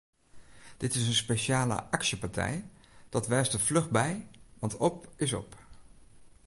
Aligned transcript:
Dit 0.77 0.95
is 0.95 1.05
in 1.07 1.13
spesjale 1.13 1.83
aksjepartij, 1.91 2.63
dat 3.09 3.27
wês 3.31 3.49
der 3.51 3.59
fluch 3.67 3.89
by 3.97 4.11
want 4.59 4.77
op 4.87 4.97
is 5.25 5.33
op! 5.43 5.51